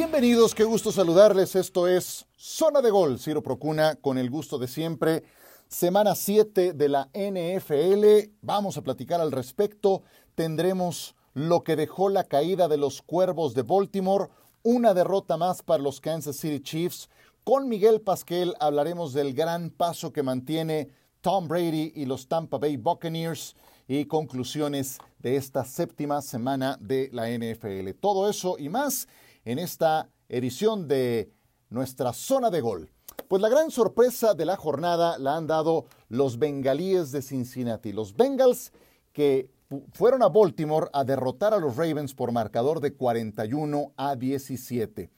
Bienvenidos, 0.00 0.54
qué 0.54 0.64
gusto 0.64 0.92
saludarles. 0.92 1.54
Esto 1.54 1.86
es 1.86 2.24
Zona 2.34 2.80
de 2.80 2.90
Gol, 2.90 3.18
Ciro 3.18 3.42
Procuna, 3.42 3.96
con 3.96 4.16
el 4.16 4.30
gusto 4.30 4.56
de 4.56 4.66
siempre. 4.66 5.24
Semana 5.68 6.14
7 6.14 6.72
de 6.72 6.88
la 6.88 7.10
NFL. 7.12 8.32
Vamos 8.40 8.78
a 8.78 8.82
platicar 8.82 9.20
al 9.20 9.30
respecto. 9.30 10.02
Tendremos 10.34 11.14
lo 11.34 11.64
que 11.64 11.76
dejó 11.76 12.08
la 12.08 12.24
caída 12.24 12.66
de 12.66 12.78
los 12.78 13.02
Cuervos 13.02 13.52
de 13.52 13.60
Baltimore, 13.60 14.28
una 14.62 14.94
derrota 14.94 15.36
más 15.36 15.62
para 15.62 15.82
los 15.82 16.00
Kansas 16.00 16.36
City 16.36 16.60
Chiefs. 16.60 17.10
Con 17.44 17.68
Miguel 17.68 18.00
Pasquel 18.00 18.54
hablaremos 18.58 19.12
del 19.12 19.34
gran 19.34 19.68
paso 19.68 20.14
que 20.14 20.22
mantiene 20.22 20.88
Tom 21.20 21.46
Brady 21.46 21.92
y 21.94 22.06
los 22.06 22.26
Tampa 22.26 22.56
Bay 22.56 22.78
Buccaneers 22.78 23.54
y 23.86 24.06
conclusiones 24.06 24.96
de 25.18 25.36
esta 25.36 25.66
séptima 25.66 26.22
semana 26.22 26.78
de 26.80 27.10
la 27.12 27.28
NFL. 27.28 27.90
Todo 28.00 28.30
eso 28.30 28.56
y 28.58 28.70
más 28.70 29.06
en 29.44 29.58
esta 29.58 30.10
edición 30.28 30.88
de 30.88 31.32
nuestra 31.68 32.12
zona 32.12 32.50
de 32.50 32.60
gol. 32.60 32.90
Pues 33.28 33.42
la 33.42 33.48
gran 33.48 33.70
sorpresa 33.70 34.34
de 34.34 34.44
la 34.44 34.56
jornada 34.56 35.18
la 35.18 35.36
han 35.36 35.46
dado 35.46 35.86
los 36.08 36.38
bengalíes 36.38 37.12
de 37.12 37.22
Cincinnati, 37.22 37.92
los 37.92 38.16
Bengals 38.16 38.72
que 39.12 39.50
fueron 39.92 40.22
a 40.22 40.28
Baltimore 40.28 40.88
a 40.92 41.04
derrotar 41.04 41.54
a 41.54 41.58
los 41.58 41.76
Ravens 41.76 42.14
por 42.14 42.32
marcador 42.32 42.80
de 42.80 42.94
41 42.94 43.92
a 43.96 44.16
17. 44.16 45.10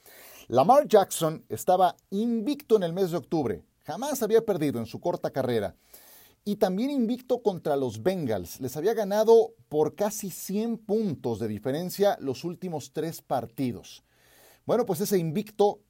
Lamar 0.48 0.86
Jackson 0.86 1.44
estaba 1.48 1.96
invicto 2.10 2.76
en 2.76 2.82
el 2.82 2.92
mes 2.92 3.10
de 3.10 3.16
octubre, 3.16 3.62
jamás 3.84 4.22
había 4.22 4.44
perdido 4.44 4.78
en 4.78 4.86
su 4.86 5.00
corta 5.00 5.30
carrera. 5.30 5.74
Y 6.44 6.56
también 6.56 6.90
invicto 6.90 7.40
contra 7.40 7.76
los 7.76 8.02
Bengals. 8.02 8.60
Les 8.60 8.76
había 8.76 8.94
ganado 8.94 9.54
por 9.68 9.94
casi 9.94 10.28
100 10.28 10.78
puntos 10.78 11.38
de 11.38 11.46
diferencia 11.46 12.16
los 12.20 12.42
últimos 12.42 12.92
tres 12.92 13.22
partidos. 13.22 14.02
Bueno, 14.64 14.86
pues 14.86 15.00
ese 15.00 15.18
invicto 15.18 15.80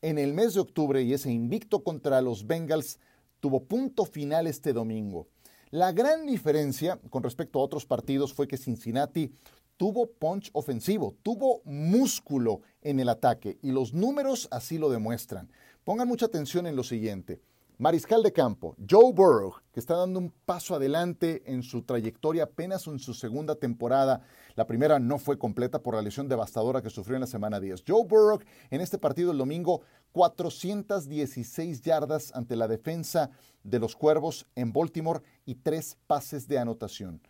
en 0.00 0.18
el 0.18 0.32
mes 0.32 0.54
de 0.54 0.60
octubre 0.60 1.02
y 1.02 1.12
ese 1.12 1.30
invicto 1.30 1.82
contra 1.82 2.20
los 2.20 2.46
Bengals 2.46 2.98
tuvo 3.40 3.64
punto 3.64 4.04
final 4.04 4.46
este 4.46 4.72
domingo. 4.72 5.28
La 5.70 5.92
gran 5.92 6.26
diferencia 6.26 7.00
con 7.10 7.22
respecto 7.22 7.58
a 7.58 7.62
otros 7.62 7.84
partidos 7.84 8.32
fue 8.32 8.46
que 8.46 8.58
Cincinnati 8.58 9.32
tuvo 9.76 10.06
punch 10.06 10.50
ofensivo, 10.52 11.16
tuvo 11.22 11.62
músculo 11.64 12.60
en 12.82 13.00
el 13.00 13.08
ataque 13.08 13.58
y 13.62 13.72
los 13.72 13.92
números 13.92 14.46
así 14.52 14.78
lo 14.78 14.90
demuestran. 14.90 15.50
Pongan 15.82 16.06
mucha 16.06 16.26
atención 16.26 16.66
en 16.68 16.76
lo 16.76 16.84
siguiente. 16.84 17.40
Mariscal 17.82 18.22
de 18.22 18.32
campo, 18.32 18.76
Joe 18.88 19.12
Burrow, 19.12 19.54
que 19.72 19.80
está 19.80 19.96
dando 19.96 20.20
un 20.20 20.30
paso 20.30 20.76
adelante 20.76 21.42
en 21.46 21.64
su 21.64 21.82
trayectoria 21.82 22.44
apenas 22.44 22.86
en 22.86 23.00
su 23.00 23.12
segunda 23.12 23.56
temporada. 23.56 24.22
La 24.54 24.68
primera 24.68 25.00
no 25.00 25.18
fue 25.18 25.36
completa 25.36 25.82
por 25.82 25.96
la 25.96 26.02
lesión 26.02 26.28
devastadora 26.28 26.80
que 26.80 26.90
sufrió 26.90 27.16
en 27.16 27.22
la 27.22 27.26
semana 27.26 27.58
10. 27.58 27.82
Joe 27.84 28.04
Burrow 28.06 28.38
en 28.70 28.80
este 28.80 28.98
partido 28.98 29.32
el 29.32 29.38
domingo 29.38 29.80
416 30.12 31.80
yardas 31.80 32.30
ante 32.36 32.54
la 32.54 32.68
defensa 32.68 33.30
de 33.64 33.80
los 33.80 33.96
Cuervos 33.96 34.46
en 34.54 34.72
Baltimore 34.72 35.20
y 35.44 35.56
tres 35.56 35.98
pases 36.06 36.46
de 36.46 36.60
anotación. 36.60 37.20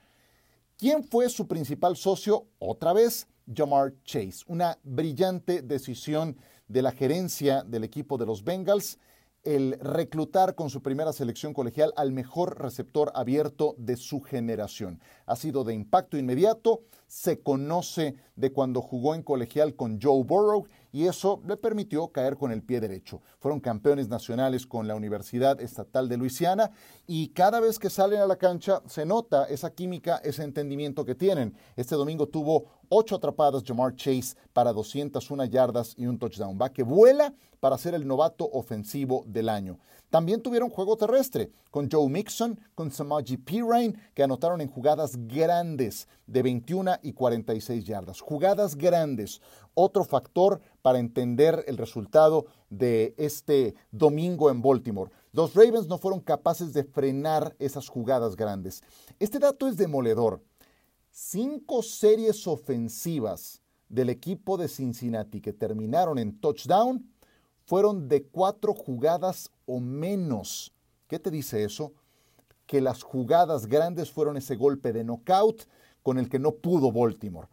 ¿Quién 0.76 1.02
fue 1.02 1.30
su 1.30 1.48
principal 1.48 1.96
socio? 1.96 2.46
Otra 2.58 2.92
vez, 2.92 3.26
Jamar 3.50 3.94
Chase. 4.04 4.44
Una 4.48 4.78
brillante 4.82 5.62
decisión 5.62 6.36
de 6.68 6.82
la 6.82 6.92
gerencia 6.92 7.62
del 7.62 7.84
equipo 7.84 8.18
de 8.18 8.26
los 8.26 8.44
Bengals 8.44 8.98
el 9.44 9.76
reclutar 9.80 10.54
con 10.54 10.70
su 10.70 10.82
primera 10.82 11.12
selección 11.12 11.52
colegial 11.52 11.92
al 11.96 12.12
mejor 12.12 12.60
receptor 12.60 13.10
abierto 13.14 13.74
de 13.76 13.96
su 13.96 14.20
generación. 14.20 15.00
Ha 15.26 15.36
sido 15.36 15.64
de 15.64 15.74
impacto 15.74 16.16
inmediato, 16.16 16.82
se 17.08 17.40
conoce 17.40 18.14
de 18.36 18.52
cuando 18.52 18.80
jugó 18.80 19.14
en 19.14 19.22
colegial 19.22 19.74
con 19.74 20.00
Joe 20.00 20.24
Burrow 20.24 20.66
y 20.92 21.06
eso 21.06 21.42
le 21.46 21.56
permitió 21.56 22.08
caer 22.08 22.36
con 22.36 22.52
el 22.52 22.62
pie 22.62 22.80
derecho. 22.80 23.20
Fueron 23.38 23.60
campeones 23.60 24.08
nacionales 24.08 24.66
con 24.66 24.86
la 24.86 24.94
Universidad 24.94 25.60
Estatal 25.60 26.08
de 26.08 26.16
Luisiana 26.16 26.70
y 27.06 27.28
cada 27.28 27.60
vez 27.60 27.78
que 27.78 27.90
salen 27.90 28.20
a 28.20 28.26
la 28.26 28.36
cancha 28.36 28.82
se 28.86 29.04
nota 29.04 29.44
esa 29.44 29.70
química, 29.74 30.18
ese 30.24 30.44
entendimiento 30.44 31.04
que 31.04 31.14
tienen. 31.14 31.54
Este 31.76 31.96
domingo 31.96 32.28
tuvo 32.28 32.66
ocho 32.94 33.16
atrapadas 33.16 33.64
Jamar 33.64 33.96
Chase 33.96 34.36
para 34.52 34.72
201 34.72 35.46
yardas 35.46 35.94
y 35.96 36.06
un 36.06 36.18
touchdown. 36.18 36.58
Va 36.60 36.70
que 36.70 36.82
vuela 36.82 37.32
para 37.58 37.78
ser 37.78 37.94
el 37.94 38.06
novato 38.06 38.48
ofensivo 38.52 39.24
del 39.26 39.48
año. 39.48 39.78
También 40.10 40.42
tuvieron 40.42 40.68
juego 40.68 40.94
terrestre 40.98 41.50
con 41.70 41.90
Joe 41.90 42.06
Mixon, 42.06 42.60
con 42.74 42.90
Samaji 42.90 43.38
Pirine, 43.38 43.94
que 44.12 44.22
anotaron 44.22 44.60
en 44.60 44.68
jugadas 44.68 45.16
grandes 45.26 46.06
de 46.26 46.42
21 46.42 46.98
y 47.02 47.14
46 47.14 47.86
yardas. 47.86 48.20
Jugadas 48.20 48.76
grandes. 48.76 49.40
Otro 49.72 50.04
factor 50.04 50.60
para 50.82 50.98
entender 50.98 51.64
el 51.66 51.78
resultado 51.78 52.44
de 52.68 53.14
este 53.16 53.74
domingo 53.90 54.50
en 54.50 54.60
Baltimore. 54.60 55.10
Los 55.32 55.54
Ravens 55.54 55.86
no 55.86 55.96
fueron 55.96 56.20
capaces 56.20 56.74
de 56.74 56.84
frenar 56.84 57.56
esas 57.58 57.88
jugadas 57.88 58.36
grandes. 58.36 58.82
Este 59.18 59.38
dato 59.38 59.66
es 59.66 59.78
demoledor. 59.78 60.42
Cinco 61.14 61.82
series 61.82 62.46
ofensivas 62.46 63.60
del 63.90 64.08
equipo 64.08 64.56
de 64.56 64.66
Cincinnati 64.66 65.42
que 65.42 65.52
terminaron 65.52 66.18
en 66.18 66.40
touchdown 66.40 67.06
fueron 67.66 68.08
de 68.08 68.22
cuatro 68.22 68.72
jugadas 68.72 69.50
o 69.66 69.78
menos. 69.78 70.72
¿Qué 71.08 71.18
te 71.18 71.30
dice 71.30 71.64
eso? 71.64 71.92
Que 72.64 72.80
las 72.80 73.02
jugadas 73.02 73.66
grandes 73.66 74.10
fueron 74.10 74.38
ese 74.38 74.56
golpe 74.56 74.94
de 74.94 75.04
knockout 75.04 75.64
con 76.02 76.16
el 76.16 76.30
que 76.30 76.38
no 76.38 76.52
pudo 76.52 76.90
Baltimore. 76.90 77.48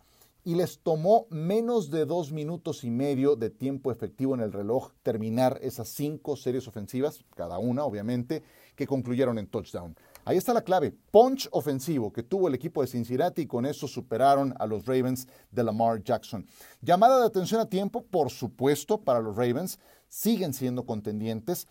Y 0.46 0.56
les 0.56 0.80
tomó 0.80 1.28
menos 1.30 1.91
de 1.91 2.06
dos 2.06 2.31
minutos 2.31 2.86
y 2.86 2.90
medio 2.90 3.36
de 3.36 3.50
tiempo 3.50 3.91
efectivo 3.91 4.36
en 4.36 4.40
el 4.40 4.53
reloj 4.53 4.94
terminar 5.03 5.59
esas 5.62 5.90
cinco 5.90 6.38
series 6.38 6.66
ofensivas, 6.70 7.26
cada 7.36 7.59
una 7.59 7.84
obviamente, 7.84 8.41
que 8.78 8.88
concluyeron 8.88 9.38
en 9.38 9.47
touchdown. 9.47 9.97
Ahí 10.29 10.38
está 10.38 10.53
la 10.53 10.62
clave, 10.62 10.91
punch 11.09 11.50
ofensivo 11.53 12.13
que 12.13 12.22
tuvo 12.22 12.47
el 12.47 12.53
equipo 12.53 12.81
de 12.81 12.88
Cincinnati 12.88 13.41
y 13.41 13.47
con 13.47 13.66
eso 13.66 13.88
superaron 13.88 14.53
a 14.59 14.67
los 14.67 14.85
Ravens 14.85 15.28
de 15.50 15.63
Lamar 15.63 16.03
Jackson. 16.03 16.45
Llamada 16.81 17.19
de 17.19 17.25
atención 17.25 17.59
a 17.59 17.66
tiempo, 17.67 18.06
por 18.06 18.29
supuesto, 18.29 19.01
para 19.01 19.22
los 19.22 19.35
Ravens, 19.35 19.79
siguen 20.07 20.53
siendo 20.53 20.85
contendientes. 20.85 21.66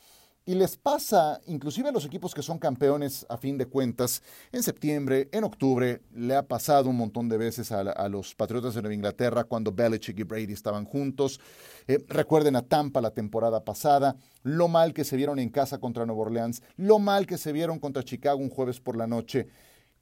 Y 0.49 0.55
les 0.55 0.79
pasa, 0.79 1.43
inclusive 1.47 1.91
a 1.91 1.93
los 1.93 2.07
equipos 2.07 2.35
que 2.35 2.41
son 2.41 2.59
campeones 2.59 3.27
a 3.29 3.37
fin 3.37 3.59
de 3.59 3.67
cuentas, 3.67 4.23
en 4.51 4.63
septiembre, 4.63 5.29
en 5.31 5.45
octubre, 5.45 6.01
le 6.15 6.35
ha 6.35 6.43
pasado 6.43 6.89
un 6.89 6.97
montón 6.97 7.29
de 7.29 7.37
veces 7.37 7.71
a, 7.71 8.09
los 8.09 8.35
Patriotas 8.35 8.75
de 8.75 8.81
Nueva 8.81 8.95
Inglaterra 8.95 9.45
cuando 9.45 9.73
Belichick 9.73 10.19
y 10.21 10.23
Brady 10.23 10.55
estaban 10.55 10.87
juntos. 10.87 11.39
Eh, 11.87 12.03
recuerden 12.09 12.57
a 12.57 12.63
Tampa 12.63 13.03
la 13.03 13.11
temporada 13.11 13.63
pasada, 13.63 14.17
lo 14.43 14.69
mal 14.69 14.95
que 14.95 15.05
se 15.05 15.19
vieron 15.19 15.39
en 15.39 15.51
casa 15.51 15.77
contra 15.77 16.07
Nueva 16.07 16.23
Orleans, 16.23 16.63
lo 16.79 16.99
mal 16.99 17.27
que 17.27 17.37
se 17.37 17.53
vieron 17.53 17.79
contra 17.79 18.03
Chicago 18.03 18.39
un 18.39 18.49
jueves 18.49 18.81
por 18.81 18.97
la 18.97 19.07
noche 19.07 19.49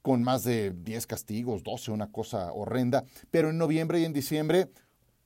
con 0.01 0.23
más 0.23 0.45
de 0.45 0.71
10 0.71 1.09
castigos, 1.09 1.65
12, 1.65 1.91
una 1.91 2.13
cosa 2.13 2.53
horrenda. 2.53 3.03
Pero 3.33 3.51
en 3.51 3.59
noviembre 3.59 3.99
y 3.99 4.05
en 4.05 4.13
diciembre 4.13 4.69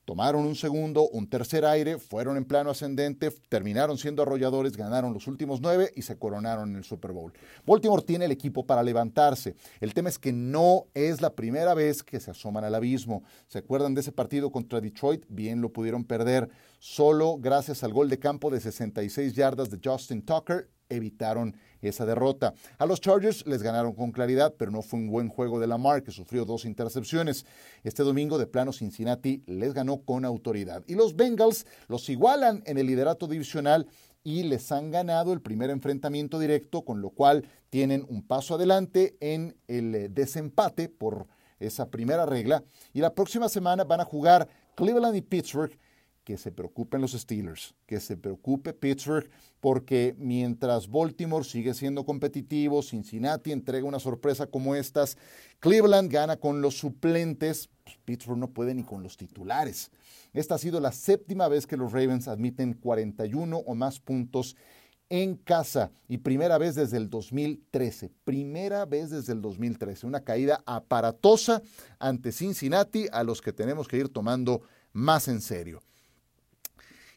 tomaron 0.04 0.44
un 0.44 0.56
segundo, 0.56 1.08
un 1.08 1.28
tercer 1.28 1.64
aire, 1.64 1.98
fueron 1.98 2.36
en 2.36 2.44
plano 2.44 2.70
ascendente, 2.70 3.30
terminaron 3.48 3.98
siendo 3.98 4.22
arrolladores, 4.22 4.76
ganaron 4.76 5.12
los 5.14 5.26
últimos 5.26 5.60
nueve 5.60 5.92
y 5.94 6.02
se 6.02 6.18
coronaron 6.18 6.70
en 6.70 6.76
el 6.76 6.84
Super 6.84 7.12
Bowl. 7.12 7.32
Baltimore 7.66 8.02
tiene 8.02 8.24
el 8.24 8.32
equipo 8.32 8.66
para 8.66 8.82
levantarse. 8.82 9.54
El 9.80 9.94
tema 9.94 10.08
es 10.08 10.18
que 10.18 10.32
no 10.32 10.86
es 10.94 11.20
la 11.20 11.34
primera 11.34 11.74
vez 11.74 12.02
que 12.02 12.20
se 12.20 12.30
asoman 12.30 12.64
al 12.64 12.74
abismo. 12.74 13.22
¿Se 13.46 13.58
acuerdan 13.58 13.94
de 13.94 14.00
ese 14.00 14.12
partido 14.12 14.50
contra 14.50 14.80
Detroit? 14.80 15.24
Bien 15.28 15.60
lo 15.60 15.72
pudieron 15.72 16.04
perder. 16.04 16.48
Solo 16.78 17.36
gracias 17.38 17.84
al 17.84 17.92
gol 17.92 18.08
de 18.08 18.18
campo 18.18 18.50
de 18.50 18.60
66 18.60 19.34
yardas 19.34 19.70
de 19.70 19.80
Justin 19.82 20.22
Tucker 20.22 20.68
evitaron 20.90 21.56
esa 21.82 22.06
derrota. 22.06 22.54
A 22.78 22.86
los 22.86 23.00
Chargers 23.00 23.46
les 23.46 23.62
ganaron 23.62 23.92
con 23.92 24.12
claridad, 24.12 24.54
pero 24.58 24.70
no 24.70 24.82
fue 24.82 24.98
un 24.98 25.08
buen 25.08 25.28
juego 25.28 25.60
de 25.60 25.66
Lamar, 25.66 26.02
que 26.02 26.10
sufrió 26.10 26.44
dos 26.44 26.64
intercepciones. 26.64 27.46
Este 27.82 28.02
domingo, 28.02 28.38
de 28.38 28.46
plano, 28.46 28.72
Cincinnati 28.72 29.42
les 29.46 29.74
ganó 29.74 29.98
con 29.98 30.24
autoridad. 30.24 30.82
Y 30.86 30.94
los 30.94 31.16
Bengals 31.16 31.66
los 31.88 32.08
igualan 32.08 32.62
en 32.66 32.78
el 32.78 32.86
liderato 32.86 33.26
divisional 33.26 33.86
y 34.22 34.42
les 34.42 34.70
han 34.70 34.90
ganado 34.90 35.32
el 35.32 35.40
primer 35.40 35.70
enfrentamiento 35.70 36.38
directo, 36.38 36.82
con 36.82 37.00
lo 37.00 37.10
cual 37.10 37.46
tienen 37.70 38.04
un 38.08 38.22
paso 38.22 38.54
adelante 38.54 39.16
en 39.20 39.56
el 39.66 39.94
eh, 39.94 40.08
desempate 40.08 40.88
por 40.88 41.26
esa 41.58 41.90
primera 41.90 42.26
regla. 42.26 42.62
Y 42.92 43.00
la 43.00 43.14
próxima 43.14 43.48
semana 43.48 43.84
van 43.84 44.00
a 44.00 44.04
jugar 44.04 44.48
Cleveland 44.74 45.16
y 45.16 45.22
Pittsburgh 45.22 45.78
que 46.30 46.38
se 46.38 46.52
preocupen 46.52 47.00
los 47.00 47.10
Steelers, 47.10 47.74
que 47.86 47.98
se 47.98 48.16
preocupe 48.16 48.72
Pittsburgh, 48.72 49.28
porque 49.58 50.14
mientras 50.16 50.88
Baltimore 50.88 51.44
sigue 51.44 51.74
siendo 51.74 52.04
competitivo, 52.04 52.82
Cincinnati 52.82 53.50
entrega 53.50 53.84
una 53.84 53.98
sorpresa 53.98 54.46
como 54.46 54.76
estas, 54.76 55.18
Cleveland 55.58 56.08
gana 56.08 56.36
con 56.36 56.62
los 56.62 56.78
suplentes, 56.78 57.68
pues 57.82 57.98
Pittsburgh 58.04 58.38
no 58.38 58.52
puede 58.52 58.76
ni 58.76 58.84
con 58.84 59.02
los 59.02 59.16
titulares. 59.16 59.90
Esta 60.32 60.54
ha 60.54 60.58
sido 60.58 60.78
la 60.78 60.92
séptima 60.92 61.48
vez 61.48 61.66
que 61.66 61.76
los 61.76 61.90
Ravens 61.90 62.28
admiten 62.28 62.74
41 62.74 63.56
o 63.56 63.74
más 63.74 63.98
puntos 63.98 64.54
en 65.08 65.34
casa 65.34 65.90
y 66.06 66.18
primera 66.18 66.58
vez 66.58 66.76
desde 66.76 66.96
el 66.96 67.10
2013, 67.10 68.12
primera 68.22 68.86
vez 68.86 69.10
desde 69.10 69.32
el 69.32 69.42
2013, 69.42 70.06
una 70.06 70.20
caída 70.20 70.62
aparatosa 70.64 71.60
ante 71.98 72.30
Cincinnati 72.30 73.08
a 73.10 73.24
los 73.24 73.42
que 73.42 73.52
tenemos 73.52 73.88
que 73.88 73.96
ir 73.96 74.10
tomando 74.10 74.62
más 74.92 75.26
en 75.26 75.40
serio. 75.40 75.82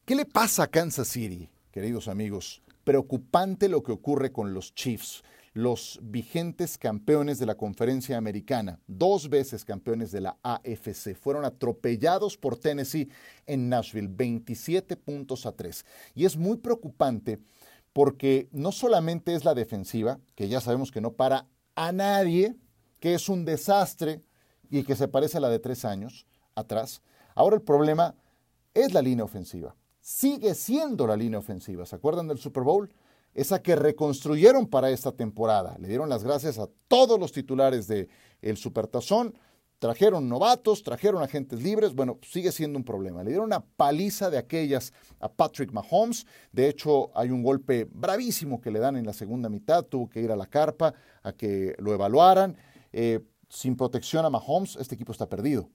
¿Qué 0.06 0.16
le 0.16 0.26
pasa 0.26 0.64
a 0.64 0.68
Kansas 0.68 1.08
City, 1.08 1.50
queridos 1.72 2.10
amigos? 2.10 2.62
Preocupante 2.84 3.70
lo 3.70 3.84
que 3.84 3.94
ocurre 3.94 4.34
con 4.34 4.54
los 4.54 4.76
Chiefs, 4.76 5.24
los 5.54 5.98
vigentes 6.04 6.78
campeones 6.78 7.40
de 7.40 7.46
la 7.46 7.56
conferencia 7.56 8.18
americana, 8.18 8.82
dos 8.86 9.30
veces 9.30 9.64
campeones 9.64 10.12
de 10.12 10.20
la 10.20 10.38
AFC. 10.44 11.16
Fueron 11.16 11.46
atropellados 11.46 12.36
por 12.36 12.58
Tennessee 12.58 13.08
en 13.46 13.70
Nashville, 13.70 14.10
27 14.12 14.98
puntos 14.98 15.46
a 15.46 15.54
3. 15.54 15.86
Y 16.16 16.26
es 16.26 16.36
muy 16.36 16.58
preocupante 16.58 17.40
porque 17.94 18.50
no 18.52 18.74
solamente 18.74 19.34
es 19.34 19.46
la 19.46 19.54
defensiva, 19.54 20.20
que 20.36 20.50
ya 20.50 20.60
sabemos 20.60 20.92
que 20.92 21.00
no 21.00 21.14
para 21.14 21.48
a 21.76 21.94
nadie, 21.94 22.58
que 23.00 23.14
es 23.14 23.30
un 23.30 23.46
desastre 23.46 24.22
y 24.70 24.84
que 24.84 24.98
se 24.98 25.08
parece 25.08 25.38
a 25.38 25.42
la 25.42 25.50
de 25.50 25.60
tres 25.60 25.86
años 25.86 26.28
atrás. 26.56 27.02
Ahora 27.36 27.56
el 27.56 27.62
problema 27.62 28.16
es 28.74 28.94
la 28.94 29.02
línea 29.02 29.24
ofensiva 29.24 29.78
sigue 30.04 30.54
siendo 30.54 31.08
la 31.08 31.16
línea 31.16 31.40
ofensiva. 31.40 31.86
¿Se 31.86 31.96
acuerdan 31.96 32.28
del 32.28 32.38
Super 32.38 32.64
Bowl? 32.64 32.94
Esa 33.34 33.64
que 33.64 33.76
reconstruyeron 33.76 34.68
para 34.68 34.92
esta 34.92 35.14
temporada. 35.14 35.78
Le 35.80 35.88
dieron 35.88 36.10
las 36.10 36.24
gracias 36.24 36.60
a 36.60 36.68
todos 36.88 37.18
los 37.18 37.32
titulares 37.32 37.88
del 37.88 38.10
el 38.42 38.58
Supertazón. 38.58 39.34
Trajeron 39.80 40.28
novatos, 40.30 40.84
trajeron 40.84 41.24
agentes 41.24 41.64
libres. 41.64 41.96
Bueno, 41.96 42.20
sigue 42.22 42.52
siendo 42.52 42.78
un 42.78 42.84
problema. 42.84 43.24
Le 43.24 43.30
dieron 43.30 43.48
una 43.48 43.62
paliza 43.62 44.30
de 44.30 44.38
aquellas 44.38 44.92
a 45.20 45.30
Patrick 45.30 45.72
Mahomes. 45.72 46.28
De 46.52 46.68
hecho, 46.68 47.18
hay 47.18 47.32
un 47.32 47.42
golpe 47.42 47.88
bravísimo 47.90 48.60
que 48.60 48.72
le 48.72 48.80
dan 48.80 48.98
en 48.98 49.06
la 49.06 49.14
segunda 49.14 49.48
mitad. 49.48 49.86
Tuvo 49.86 50.10
que 50.10 50.22
ir 50.22 50.32
a 50.32 50.36
la 50.36 50.48
carpa 50.48 50.94
a 51.24 51.32
que 51.32 51.76
lo 51.80 51.94
evaluaran. 51.94 52.58
Eh, 52.92 53.22
sin 53.50 53.78
protección 53.78 54.26
a 54.26 54.30
Mahomes, 54.30 54.76
este 54.76 54.96
equipo 54.96 55.14
está 55.14 55.30
perdido. 55.30 55.70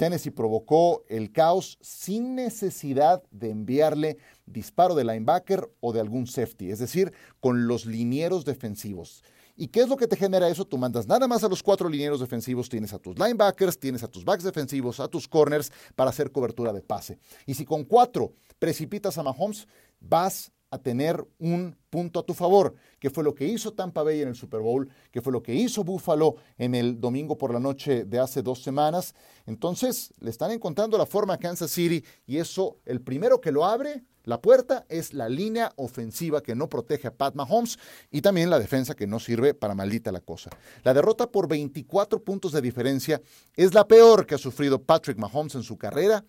Tennessee 0.00 0.30
provocó 0.30 1.04
el 1.10 1.30
caos 1.30 1.76
sin 1.82 2.34
necesidad 2.34 3.22
de 3.30 3.50
enviarle 3.50 4.16
disparo 4.46 4.94
de 4.94 5.04
linebacker 5.04 5.70
o 5.80 5.92
de 5.92 6.00
algún 6.00 6.26
safety, 6.26 6.70
es 6.70 6.78
decir, 6.78 7.12
con 7.38 7.66
los 7.66 7.84
linieros 7.84 8.46
defensivos. 8.46 9.22
¿Y 9.56 9.68
qué 9.68 9.80
es 9.80 9.90
lo 9.90 9.98
que 9.98 10.06
te 10.06 10.16
genera 10.16 10.48
eso? 10.48 10.64
Tú 10.64 10.78
mandas 10.78 11.06
nada 11.06 11.28
más 11.28 11.44
a 11.44 11.48
los 11.48 11.62
cuatro 11.62 11.86
linieros 11.86 12.18
defensivos, 12.18 12.70
tienes 12.70 12.94
a 12.94 12.98
tus 12.98 13.18
linebackers, 13.18 13.78
tienes 13.78 14.02
a 14.02 14.08
tus 14.08 14.24
backs 14.24 14.42
defensivos, 14.42 15.00
a 15.00 15.08
tus 15.08 15.28
corners 15.28 15.70
para 15.94 16.08
hacer 16.08 16.32
cobertura 16.32 16.72
de 16.72 16.80
pase. 16.80 17.18
Y 17.44 17.52
si 17.52 17.66
con 17.66 17.84
cuatro 17.84 18.32
precipitas 18.58 19.18
a 19.18 19.22
Mahomes, 19.22 19.68
vas 20.00 20.50
a 20.70 20.78
tener 20.78 21.24
un 21.38 21.76
punto 21.90 22.20
a 22.20 22.22
tu 22.22 22.32
favor, 22.32 22.74
que 23.00 23.10
fue 23.10 23.24
lo 23.24 23.34
que 23.34 23.46
hizo 23.46 23.72
Tampa 23.72 24.04
Bay 24.04 24.22
en 24.22 24.28
el 24.28 24.36
Super 24.36 24.60
Bowl, 24.60 24.88
que 25.10 25.20
fue 25.20 25.32
lo 25.32 25.42
que 25.42 25.52
hizo 25.52 25.82
Buffalo 25.82 26.36
en 26.56 26.76
el 26.76 27.00
domingo 27.00 27.36
por 27.36 27.52
la 27.52 27.58
noche 27.58 28.04
de 28.04 28.20
hace 28.20 28.40
dos 28.40 28.62
semanas. 28.62 29.14
Entonces, 29.46 30.12
le 30.20 30.30
están 30.30 30.52
encontrando 30.52 30.96
la 30.96 31.06
forma 31.06 31.34
a 31.34 31.38
Kansas 31.38 31.72
City 31.72 32.04
y 32.26 32.38
eso, 32.38 32.78
el 32.84 33.00
primero 33.00 33.40
que 33.40 33.50
lo 33.50 33.64
abre, 33.64 34.04
la 34.24 34.40
puerta, 34.40 34.86
es 34.88 35.12
la 35.12 35.28
línea 35.28 35.72
ofensiva 35.74 36.40
que 36.40 36.54
no 36.54 36.68
protege 36.68 37.08
a 37.08 37.14
Pat 37.14 37.34
Mahomes 37.34 37.78
y 38.12 38.20
también 38.20 38.50
la 38.50 38.60
defensa 38.60 38.94
que 38.94 39.08
no 39.08 39.18
sirve 39.18 39.54
para 39.54 39.74
maldita 39.74 40.12
la 40.12 40.20
cosa. 40.20 40.50
La 40.84 40.94
derrota 40.94 41.28
por 41.32 41.48
24 41.48 42.22
puntos 42.22 42.52
de 42.52 42.60
diferencia 42.60 43.20
es 43.56 43.74
la 43.74 43.88
peor 43.88 44.26
que 44.26 44.36
ha 44.36 44.38
sufrido 44.38 44.80
Patrick 44.80 45.18
Mahomes 45.18 45.56
en 45.56 45.64
su 45.64 45.76
carrera. 45.76 46.24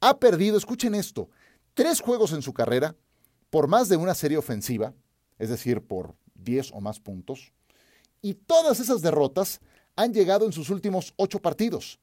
Ha 0.00 0.18
perdido, 0.18 0.56
escuchen 0.56 0.94
esto, 0.94 1.28
tres 1.74 2.00
juegos 2.00 2.32
en 2.32 2.40
su 2.40 2.54
carrera 2.54 2.94
por 3.50 3.68
más 3.68 3.88
de 3.88 3.96
una 3.96 4.14
serie 4.14 4.38
ofensiva, 4.38 4.94
es 5.38 5.48
decir, 5.48 5.82
por 5.82 6.14
10 6.34 6.72
o 6.72 6.80
más 6.80 7.00
puntos, 7.00 7.52
y 8.20 8.34
todas 8.34 8.80
esas 8.80 9.02
derrotas 9.02 9.60
han 9.96 10.12
llegado 10.12 10.46
en 10.46 10.52
sus 10.52 10.70
últimos 10.70 11.12
ocho 11.16 11.40
partidos, 11.40 11.98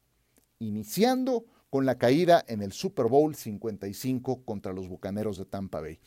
iniciando 0.60 1.46
con 1.70 1.86
la 1.86 1.98
caída 1.98 2.44
en 2.48 2.62
el 2.62 2.72
Super 2.72 3.08
Bowl 3.08 3.36
55 3.36 4.46
contra 4.46 4.72
los 4.72 4.88
Bucaneros 4.88 5.38
de 5.38 5.46
Tampa 5.46 5.82
Bay. 5.82 6.00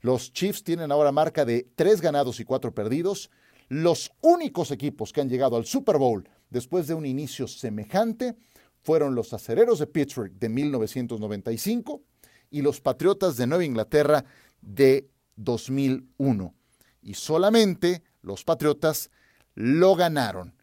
Los 0.00 0.32
Chiefs 0.32 0.62
tienen 0.62 0.92
ahora 0.92 1.10
marca 1.10 1.44
de 1.44 1.68
tres 1.74 2.00
ganados 2.00 2.38
y 2.38 2.44
cuatro 2.44 2.72
perdidos. 2.72 3.30
Los 3.68 4.12
únicos 4.20 4.70
equipos 4.70 5.12
que 5.12 5.20
han 5.20 5.28
llegado 5.28 5.56
al 5.56 5.66
Super 5.66 5.98
Bowl 5.98 6.28
después 6.50 6.86
de 6.86 6.94
un 6.94 7.06
inicio 7.06 7.48
semejante 7.48 8.36
fueron 8.82 9.16
los 9.16 9.32
Acereros 9.32 9.80
de 9.80 9.88
Pittsburgh 9.88 10.32
de 10.32 10.48
1995 10.48 12.02
y 12.50 12.62
los 12.62 12.80
Patriotas 12.80 13.36
de 13.36 13.48
Nueva 13.48 13.64
Inglaterra 13.64 14.24
de 14.66 15.08
2001. 15.36 16.54
Y 17.00 17.14
solamente 17.14 18.02
los 18.20 18.44
Patriotas 18.44 19.10
lo 19.54 19.94
ganaron. 19.94 20.54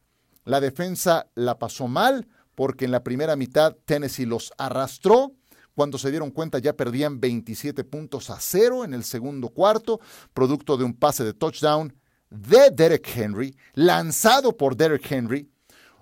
La 0.44 0.59
defensa 0.59 1.27
la 1.35 1.57
pasó 1.57 1.88
mal 1.88 2.27
porque 2.53 2.85
en 2.85 2.91
la 2.91 3.03
primera 3.03 3.35
mitad 3.35 3.75
Tennessee 3.85 4.25
los 4.25 4.51
arrastró. 4.57 5.31
Cuando 5.73 5.97
se 5.97 6.11
dieron 6.11 6.29
cuenta 6.29 6.59
ya 6.59 6.73
perdían 6.73 7.19
27 7.19 7.83
puntos 7.85 8.29
a 8.29 8.39
cero 8.39 8.83
en 8.83 8.94
el 8.94 9.03
segundo 9.03 9.50
cuarto, 9.50 10.00
producto 10.33 10.77
de 10.77 10.83
un 10.83 10.94
pase 10.94 11.23
de 11.23 11.33
touchdown 11.33 11.95
de 12.29 12.69
Derek 12.71 13.09
Henry, 13.15 13.55
lanzado 13.73 14.55
por 14.55 14.75
Derek 14.75 15.09
Henry, 15.11 15.50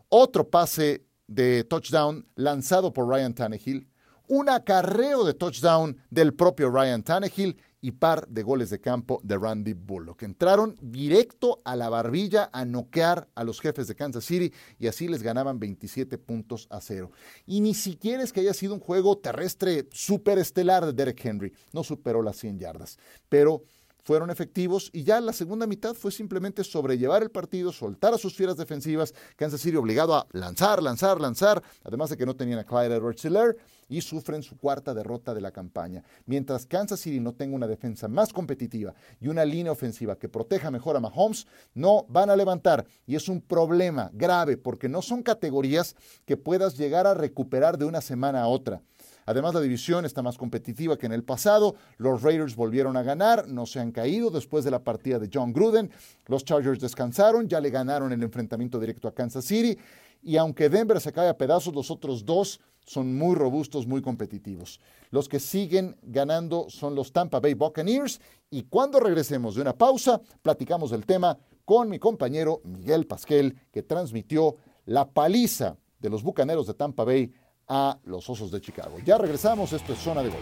otro 0.10 0.50
pase 0.50 1.06
de 1.28 1.64
touchdown 1.64 2.28
lanzado 2.36 2.92
por 2.92 3.08
Ryan 3.08 3.34
Tannehill, 3.34 3.88
un 4.28 4.50
acarreo 4.50 5.24
de 5.24 5.34
touchdown 5.34 5.98
del 6.10 6.34
propio 6.34 6.70
Ryan 6.70 7.04
Tannehill 7.04 7.58
y 7.82 7.92
par 7.92 8.28
de 8.28 8.44
goles 8.44 8.70
de 8.70 8.80
campo 8.80 9.20
de 9.24 9.38
Randy 9.38 9.74
Bullock. 9.74 10.24
Entraron 10.24 10.78
directo 10.82 11.62
a 11.66 11.76
la 11.76 11.90
barbilla 11.90 12.50
a 12.54 12.64
noquear 12.64 13.28
a 13.36 13.44
los 13.44 13.60
jefes 13.60 13.88
de 13.88 13.96
Kansas 13.96 14.24
City 14.24 14.54
y 14.80 14.88
así 14.88 15.08
les 15.08 15.24
ganaban 15.24 15.60
27 15.60 16.18
puntos 16.20 16.68
a 16.70 16.80
cero. 16.80 17.12
Y 17.46 17.62
ni 17.62 17.74
siquiera 17.74 18.24
es 18.24 18.32
que 18.32 18.42
haya 18.42 18.54
sido 18.54 18.76
un 18.76 18.80
juego 18.80 19.18
terrestre 19.18 19.88
superestelar 19.92 20.86
de 20.86 20.94
Derek 20.94 21.26
Henry, 21.26 21.54
no 21.74 21.84
superó 21.84 22.22
las 22.22 22.38
100 22.38 22.60
yardas, 22.60 23.00
pero 23.28 23.64
fueron 24.04 24.30
efectivos 24.30 24.90
y 24.94 25.04
ya 25.04 25.22
la 25.22 25.34
segunda 25.34 25.68
mitad 25.68 25.94
fue 25.94 26.12
simplemente 26.12 26.64
sobrellevar 26.64 27.24
el 27.24 27.32
partido, 27.32 27.72
soltar 27.72 28.14
a 28.14 28.18
sus 28.18 28.36
fieras 28.36 28.58
defensivas, 28.58 29.14
Kansas 29.36 29.62
City 29.62 29.78
obligado 29.78 30.16
a 30.16 30.28
lanzar, 30.32 30.82
lanzar, 30.82 31.20
lanzar, 31.20 31.62
además 31.84 32.10
de 32.10 32.18
que 32.18 32.26
no 32.26 32.36
tenían 32.36 32.60
a 32.60 32.64
Clyde 32.64 32.96
edwards 32.96 33.26
y 33.90 34.02
sufren 34.02 34.42
su 34.42 34.58
cuarta 34.58 34.94
derrota 34.94 35.34
de 35.34 35.42
la 35.42 35.52
campaña. 35.52 36.04
Mientras 36.26 36.66
Kansas 36.66 37.02
City 37.02 37.20
no 37.20 37.34
tenga 37.34 37.56
una 37.56 37.68
defensa 37.68 38.08
más 38.08 38.32
competitiva 38.32 38.94
y 39.20 39.28
una 39.28 39.44
línea 39.44 39.72
ofensiva 39.72 40.18
que 40.18 40.30
proteja 40.30 40.72
mejor 40.72 40.96
a 40.96 41.02
Mahomes, 41.02 41.46
no 41.74 42.06
van 42.08 42.30
a 42.30 42.36
levantar 42.36 42.86
y 43.06 43.16
es 43.16 43.28
un 43.28 43.42
problema 43.42 44.10
grave 44.14 44.58
porque 44.58 44.88
no 44.88 45.02
son 45.02 45.24
categorías 45.24 45.96
que 46.26 46.38
puedas 46.38 46.78
llegar 46.78 47.06
a 47.06 47.14
recuperar 47.14 47.78
de 47.78 47.86
una 47.86 48.02
semana 48.02 48.42
a 48.42 48.48
otra. 48.48 48.82
Además, 49.26 49.54
la 49.54 49.62
división 49.62 50.06
está 50.06 50.22
más 50.22 50.38
competitiva 50.38 50.98
que 50.98 51.06
en 51.06 51.14
el 51.14 51.24
pasado. 51.24 51.76
Los 51.98 52.22
Raiders 52.22 52.56
volvieron 52.56 52.98
a 52.98 53.04
ganar, 53.04 53.48
no 53.48 53.66
se 53.66 53.80
han 53.80 53.92
caído 53.92 54.30
después 54.30 54.64
de 54.64 54.72
la 54.72 54.84
partida 54.84 55.20
de 55.20 55.30
John 55.34 55.54
Gruden. 55.54 55.92
Los 56.28 56.44
Chargers 56.44 56.80
descansaron, 56.80 57.48
ya 57.48 57.62
le 57.62 57.70
ganaron 57.70 58.12
el 58.12 58.24
enfrentamiento 58.24 58.80
directo 58.80 59.08
a 59.08 59.14
Kansas 59.14 59.46
City. 59.46 59.78
Y 60.24 60.38
aunque 60.38 60.70
Denver 60.70 61.00
se 61.00 61.12
cae 61.12 61.30
a 61.30 61.38
pedazos, 61.38 61.74
los 61.74 61.90
otros 61.90 62.26
dos 62.26 62.60
son 62.86 63.16
muy 63.16 63.36
robustos, 63.36 63.88
muy 63.88 64.02
competitivos. 64.02 64.80
Los 65.12 65.30
que 65.30 65.40
siguen 65.40 65.98
ganando 66.02 66.70
son 66.70 66.96
los 66.96 67.12
Tampa 67.12 67.40
Bay 67.40 67.54
Buccaneers. 67.54 68.20
Y 68.50 68.64
cuando 68.64 69.00
regresemos 69.00 69.56
de 69.56 69.62
una 69.62 69.74
pausa, 69.74 70.22
platicamos 70.42 70.92
del 70.92 71.06
tema 71.06 71.38
con 71.66 71.90
mi 71.90 72.00
compañero 72.00 72.62
Miguel 72.64 73.08
Pasquel, 73.08 73.56
que 73.72 73.84
transmitió 73.84 74.56
la 74.86 75.10
paliza 75.10 75.78
de 76.00 76.10
los 76.10 76.24
Bucaneros 76.24 76.68
de 76.68 76.74
Tampa 76.74 77.04
Bay 77.04 77.32
a 77.74 77.98
los 78.04 78.30
Osos 78.30 78.52
de 78.52 78.60
Chicago. 78.60 78.98
Ya 79.06 79.18
regresamos, 79.18 79.72
esto 79.72 79.94
es 79.94 80.00
Zona 80.00 80.22
de 80.22 80.28
Gol. 80.28 80.42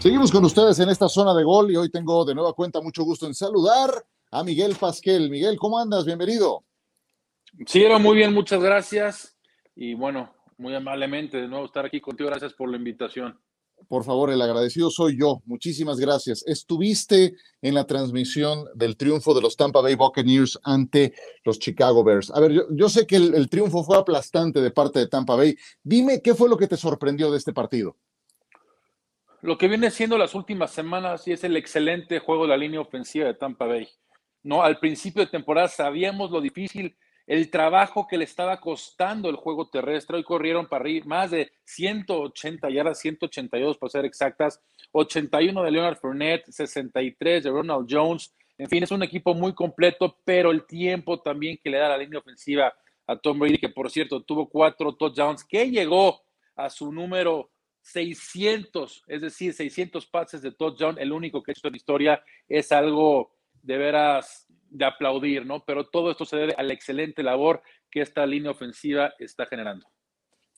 Seguimos 0.00 0.32
con 0.32 0.44
ustedes 0.44 0.78
en 0.80 0.88
esta 0.90 1.08
zona 1.08 1.32
de 1.32 1.44
gol 1.44 1.70
y 1.70 1.76
hoy 1.76 1.90
tengo 1.90 2.26
de 2.26 2.34
nueva 2.34 2.52
cuenta 2.52 2.82
mucho 2.82 3.04
gusto 3.04 3.26
en 3.26 3.34
saludar 3.34 4.04
a 4.32 4.42
Miguel 4.42 4.74
Pasquel. 4.78 5.30
Miguel, 5.30 5.56
¿cómo 5.56 5.78
andas? 5.78 6.04
Bienvenido. 6.04 6.64
Sí, 7.66 7.82
muy 8.00 8.16
bien, 8.16 8.34
muchas 8.34 8.60
gracias. 8.60 9.34
Y 9.74 9.94
bueno, 9.94 10.33
muy 10.58 10.74
amablemente 10.74 11.40
de 11.40 11.48
nuevo 11.48 11.66
estar 11.66 11.86
aquí 11.86 12.00
contigo. 12.00 12.30
Gracias 12.30 12.52
por 12.54 12.70
la 12.70 12.76
invitación. 12.76 13.38
Por 13.88 14.04
favor, 14.04 14.30
el 14.30 14.40
agradecido 14.40 14.90
soy 14.90 15.18
yo. 15.18 15.42
Muchísimas 15.44 15.98
gracias. 15.98 16.42
Estuviste 16.46 17.34
en 17.60 17.74
la 17.74 17.86
transmisión 17.86 18.64
del 18.74 18.96
triunfo 18.96 19.34
de 19.34 19.42
los 19.42 19.56
Tampa 19.56 19.80
Bay 19.80 19.94
Buccaneers 19.94 20.58
ante 20.62 21.12
los 21.44 21.58
Chicago 21.58 22.02
Bears. 22.02 22.30
A 22.30 22.40
ver, 22.40 22.52
yo, 22.70 22.88
sé 22.88 23.06
que 23.06 23.16
el, 23.16 23.34
el, 23.34 23.48
triunfo 23.48 23.84
fue 23.84 23.98
aplastante 23.98 24.60
de 24.60 24.70
parte 24.70 25.00
de 25.00 25.08
Tampa 25.08 25.36
Bay. 25.36 25.56
Dime 25.82 26.22
qué 26.22 26.34
fue 26.34 26.48
lo 26.48 26.56
que 26.56 26.68
te 26.68 26.76
sorprendió 26.76 27.30
de 27.30 27.38
este 27.38 27.52
partido. 27.52 27.96
Lo 29.42 29.58
que 29.58 29.68
viene 29.68 29.90
siendo 29.90 30.16
las 30.16 30.34
últimas 30.34 30.70
semanas 30.70 31.28
y 31.28 31.32
es 31.32 31.44
el 31.44 31.56
excelente 31.56 32.18
juego 32.18 32.44
de 32.44 32.48
la 32.48 32.56
línea 32.56 32.80
ofensiva 32.80 33.26
de 33.26 33.34
Tampa 33.34 33.66
Bay. 33.66 33.86
No, 34.42 34.62
al 34.62 34.78
principio 34.78 35.22
de 35.22 35.30
temporada 35.30 35.68
sabíamos 35.68 36.30
lo 36.30 36.40
difícil 36.40 36.96
el 37.26 37.50
trabajo 37.50 38.06
que 38.06 38.18
le 38.18 38.24
estaba 38.24 38.60
costando 38.60 39.30
el 39.30 39.36
juego 39.36 39.68
terrestre. 39.68 40.16
Hoy 40.16 40.24
corrieron 40.24 40.66
para 40.66 40.82
arriba 40.82 41.06
más 41.06 41.30
de 41.30 41.50
180 41.64 42.70
yardas, 42.70 43.00
182 43.00 43.78
para 43.78 43.90
ser 43.90 44.04
exactas, 44.04 44.60
81 44.92 45.62
de 45.62 45.70
Leonard 45.70 45.96
Fournette, 45.96 46.50
63 46.50 47.44
de 47.44 47.50
Ronald 47.50 47.86
Jones. 47.90 48.34
En 48.58 48.68
fin, 48.68 48.82
es 48.82 48.90
un 48.90 49.02
equipo 49.02 49.34
muy 49.34 49.54
completo, 49.54 50.18
pero 50.24 50.50
el 50.50 50.66
tiempo 50.66 51.20
también 51.20 51.58
que 51.62 51.70
le 51.70 51.78
da 51.78 51.88
la 51.88 51.98
línea 51.98 52.20
ofensiva 52.20 52.72
a 53.06 53.16
Tom 53.16 53.38
Brady, 53.38 53.58
que 53.58 53.68
por 53.68 53.90
cierto 53.90 54.22
tuvo 54.22 54.48
cuatro 54.48 54.94
touchdowns, 54.94 55.44
que 55.44 55.70
llegó 55.70 56.22
a 56.56 56.70
su 56.70 56.92
número 56.92 57.50
600, 57.82 59.04
es 59.06 59.20
decir, 59.20 59.52
600 59.52 60.06
pases 60.06 60.40
de 60.40 60.52
touchdown, 60.52 60.98
el 60.98 61.12
único 61.12 61.42
que 61.42 61.50
ha 61.50 61.52
hecho 61.52 61.66
en 61.66 61.72
la 61.72 61.76
historia, 61.76 62.24
es 62.48 62.72
algo 62.72 63.34
de 63.62 63.76
veras 63.76 64.46
de 64.70 64.84
aplaudir, 64.84 65.46
¿no? 65.46 65.64
Pero 65.64 65.86
todo 65.88 66.10
esto 66.10 66.24
se 66.24 66.36
debe 66.36 66.54
a 66.56 66.62
la 66.62 66.72
excelente 66.72 67.22
labor 67.22 67.62
que 67.90 68.00
esta 68.00 68.26
línea 68.26 68.50
ofensiva 68.50 69.14
está 69.18 69.46
generando. 69.46 69.86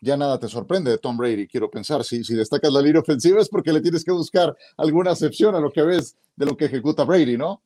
Ya 0.01 0.17
nada 0.17 0.39
te 0.39 0.49
sorprende 0.49 0.91
de 0.91 0.99
Tom 0.99 1.17
Brady, 1.17 1.47
quiero 1.47 1.71
pensar. 1.71 2.05
Si, 2.05 2.23
si 2.23 2.35
destacas 2.35 2.73
la 2.73 2.83
línea 2.83 3.01
ofensiva 3.01 3.41
es 3.41 3.49
porque 3.49 3.73
le 3.73 3.81
tienes 3.81 4.05
que 4.05 4.13
buscar 4.13 4.55
alguna 4.77 5.13
excepción 5.13 5.55
a 5.55 5.61
lo 5.61 5.73
que 5.73 5.83
ves 5.83 6.17
de 6.37 6.47
lo 6.47 6.57
que 6.57 6.67
ejecuta 6.67 7.05
Brady, 7.05 7.37
¿no? 7.37 7.63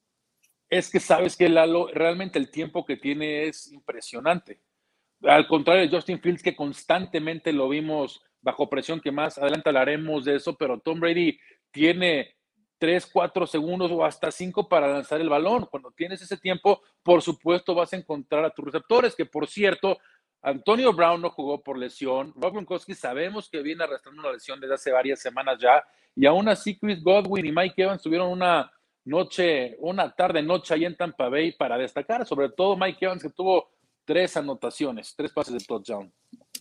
Es 0.68 0.90
que 0.90 1.00
sabes 1.00 1.36
que 1.36 1.48
Lalo, 1.48 1.88
realmente 1.92 2.38
el 2.38 2.50
tiempo 2.50 2.86
que 2.86 2.96
tiene 2.96 3.48
es 3.48 3.72
impresionante. 3.72 4.60
Al 5.22 5.48
contrario 5.48 5.82
de 5.82 5.94
Justin 5.94 6.20
Fields, 6.20 6.42
que 6.42 6.54
constantemente 6.54 7.52
lo 7.52 7.68
vimos 7.68 8.22
bajo 8.40 8.70
presión, 8.70 9.00
que 9.00 9.10
más 9.10 9.36
adelante 9.36 9.68
hablaremos 9.68 10.24
de 10.24 10.36
eso, 10.36 10.56
pero 10.56 10.80
Tom 10.80 11.00
Brady 11.00 11.38
tiene 11.72 12.36
tres, 12.80 13.06
cuatro 13.06 13.46
segundos 13.46 13.92
o 13.92 14.04
hasta 14.04 14.32
cinco 14.32 14.66
para 14.66 14.88
lanzar 14.88 15.20
el 15.20 15.28
balón. 15.28 15.66
Cuando 15.66 15.90
tienes 15.92 16.22
ese 16.22 16.38
tiempo, 16.38 16.80
por 17.02 17.20
supuesto 17.20 17.74
vas 17.74 17.92
a 17.92 17.96
encontrar 17.96 18.42
a 18.42 18.50
tus 18.50 18.64
receptores, 18.64 19.14
que 19.14 19.26
por 19.26 19.46
cierto, 19.46 19.98
Antonio 20.40 20.94
Brown 20.94 21.20
no 21.20 21.28
jugó 21.28 21.62
por 21.62 21.76
lesión. 21.76 22.32
Rob 22.36 22.54
Gronkowski 22.54 22.94
sabemos 22.94 23.50
que 23.50 23.60
viene 23.62 23.84
arrastrando 23.84 24.22
una 24.22 24.32
lesión 24.32 24.58
desde 24.58 24.74
hace 24.74 24.90
varias 24.90 25.20
semanas 25.20 25.58
ya. 25.60 25.84
Y 26.16 26.24
aún 26.24 26.48
así, 26.48 26.78
Chris 26.78 27.02
Godwin 27.02 27.44
y 27.44 27.52
Mike 27.52 27.82
Evans 27.82 28.02
tuvieron 28.02 28.30
una 28.30 28.72
noche, 29.04 29.76
una 29.80 30.10
tarde 30.14 30.42
noche 30.42 30.72
ahí 30.72 30.86
en 30.86 30.96
Tampa 30.96 31.28
Bay 31.28 31.52
para 31.52 31.76
destacar, 31.76 32.26
sobre 32.26 32.48
todo 32.48 32.76
Mike 32.78 33.04
Evans 33.04 33.22
que 33.22 33.30
tuvo 33.30 33.70
tres 34.06 34.38
anotaciones, 34.38 35.14
tres 35.14 35.32
pases 35.32 35.52
de 35.52 35.60
touchdown. 35.60 36.10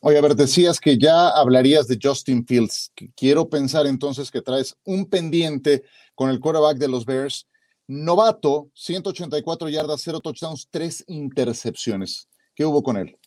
Oye, 0.01 0.17
a 0.17 0.21
ver, 0.21 0.35
decías 0.35 0.79
que 0.79 0.97
ya 0.97 1.29
hablarías 1.29 1.87
de 1.87 1.99
Justin 2.01 2.45
Fields. 2.45 2.93
Quiero 3.15 3.49
pensar 3.49 3.85
entonces 3.85 4.31
que 4.31 4.41
traes 4.41 4.77
un 4.85 5.09
pendiente 5.09 5.83
con 6.15 6.29
el 6.29 6.39
quarterback 6.39 6.77
de 6.77 6.87
los 6.87 7.05
Bears. 7.05 7.47
Novato, 7.87 8.69
184 8.75 9.67
yardas, 9.67 10.01
0 10.01 10.21
touchdowns, 10.21 10.69
3 10.69 11.03
intercepciones. 11.07 12.29
¿Qué 12.55 12.63
hubo 12.63 12.81
con 12.81 12.95
él? 12.95 13.17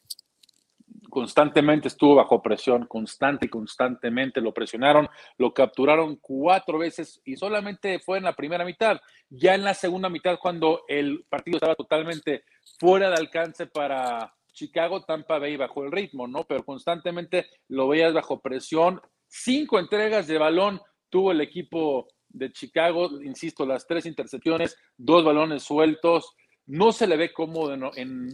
Constantemente 1.11 1.89
estuvo 1.89 2.15
bajo 2.15 2.41
presión, 2.41 2.87
constante 2.87 3.45
y 3.45 3.51
constantemente 3.51 4.41
lo 4.41 4.55
presionaron, 4.55 5.09
lo 5.37 5.53
capturaron 5.53 6.17
cuatro 6.17 6.79
veces 6.79 7.21
y 7.23 7.37
solamente 7.37 7.99
fue 7.99 8.17
en 8.17 8.25
la 8.25 8.35
primera 8.35 8.65
mitad. 8.65 8.99
Ya 9.29 9.55
en 9.55 9.63
la 9.63 9.75
segunda 9.75 10.09
mitad, 10.09 10.39
cuando 10.41 10.85
el 10.89 11.27
partido 11.29 11.59
estaba 11.59 11.75
totalmente 11.75 12.45
fuera 12.79 13.11
de 13.11 13.17
alcance 13.17 13.67
para 13.67 14.35
Chicago, 14.53 15.03
Tampa 15.03 15.39
Bay 15.39 15.57
bajo 15.57 15.85
el 15.85 15.93
ritmo, 15.93 16.27
¿no? 16.29 16.45
Pero 16.45 16.65
constantemente 16.65 17.47
lo 17.69 17.89
veías 17.89 18.13
bajo 18.13 18.41
presión. 18.41 19.01
Cinco 19.27 19.79
entregas 19.79 20.27
de 20.27 20.39
balón 20.39 20.81
tuvo 21.09 21.33
el 21.33 21.41
equipo 21.41 22.09
de 22.29 22.53
Chicago, 22.53 23.21
insisto, 23.23 23.67
las 23.67 23.87
tres 23.87 24.07
intercepciones, 24.07 24.77
dos 24.97 25.25
balones 25.25 25.63
sueltos. 25.63 26.35
No 26.67 26.93
se 26.93 27.07
le 27.07 27.17
ve 27.17 27.33
cómodo 27.33 27.93
en, 27.97 28.29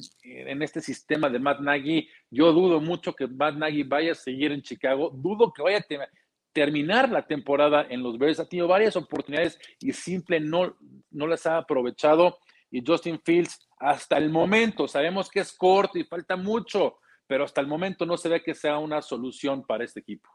este 0.62 0.80
sistema 0.80 1.28
de 1.28 1.38
Matt 1.38 1.60
Nagy. 1.60 2.08
Yo 2.30 2.52
dudo 2.52 2.80
mucho 2.80 3.14
que 3.14 3.26
Matt 3.26 3.56
Nagy 3.56 3.82
vaya 3.84 4.12
a 4.12 4.14
seguir 4.14 4.52
en 4.52 4.62
Chicago. 4.62 5.10
Dudo 5.14 5.52
que 5.52 5.62
vaya 5.62 5.78
a 5.78 6.08
terminar 6.52 7.08
la 7.08 7.26
temporada 7.26 7.86
en 7.88 8.02
los 8.02 8.18
Bears. 8.18 8.40
Ha 8.40 8.48
tenido 8.48 8.68
varias 8.68 8.96
oportunidades 8.96 9.58
y 9.80 9.92
simple 9.92 10.40
no, 10.40 10.76
no 11.10 11.26
las 11.26 11.46
ha 11.46 11.58
aprovechado. 11.58 12.38
Y 12.70 12.84
Justin 12.86 13.18
Fields 13.24 13.67
hasta 13.80 14.18
el 14.18 14.30
momento, 14.30 14.88
sabemos 14.88 15.28
que 15.28 15.40
es 15.40 15.52
corto 15.52 15.98
y 15.98 16.04
falta 16.04 16.36
mucho, 16.36 16.96
pero 17.26 17.44
hasta 17.44 17.60
el 17.60 17.66
momento 17.66 18.06
no 18.06 18.16
se 18.16 18.28
ve 18.28 18.42
que 18.42 18.54
sea 18.54 18.78
una 18.78 19.02
solución 19.02 19.62
para 19.64 19.84
este 19.84 20.00
equipo. 20.00 20.28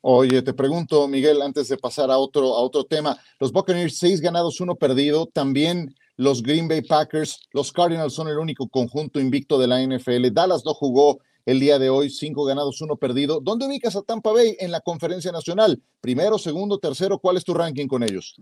Oye, 0.00 0.42
te 0.42 0.52
pregunto, 0.52 1.08
Miguel, 1.08 1.40
antes 1.40 1.68
de 1.68 1.78
pasar 1.78 2.10
a 2.10 2.18
otro, 2.18 2.54
a 2.54 2.60
otro 2.60 2.84
tema, 2.84 3.16
los 3.40 3.52
Buccaneers, 3.52 3.96
seis 3.96 4.20
ganados, 4.20 4.60
uno 4.60 4.74
perdido, 4.74 5.26
también 5.26 5.94
los 6.16 6.42
Green 6.42 6.68
Bay 6.68 6.82
Packers, 6.82 7.48
los 7.52 7.72
Cardinals 7.72 8.12
son 8.12 8.28
el 8.28 8.38
único 8.38 8.68
conjunto 8.68 9.18
invicto 9.18 9.58
de 9.58 9.66
la 9.66 9.80
NFL, 9.80 10.30
Dallas 10.32 10.64
no 10.64 10.74
jugó 10.74 11.20
el 11.46 11.60
día 11.60 11.78
de 11.78 11.90
hoy, 11.90 12.10
cinco 12.10 12.44
ganados, 12.44 12.80
uno 12.80 12.96
perdido. 12.96 13.40
¿Dónde 13.40 13.66
ubicas 13.66 13.96
a 13.96 14.02
Tampa 14.02 14.32
Bay 14.32 14.56
en 14.60 14.70
la 14.70 14.80
conferencia 14.80 15.30
nacional? 15.32 15.82
Primero, 16.00 16.38
segundo, 16.38 16.78
tercero, 16.78 17.18
¿cuál 17.18 17.36
es 17.36 17.44
tu 17.44 17.54
ranking 17.54 17.86
con 17.86 18.02
ellos? 18.02 18.34